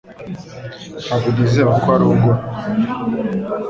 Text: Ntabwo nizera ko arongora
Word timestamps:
Ntabwo 1.05 1.27
nizera 1.33 1.71
ko 1.81 1.87
arongora 1.95 2.39